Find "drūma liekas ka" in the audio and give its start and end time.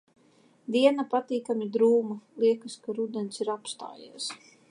1.75-2.97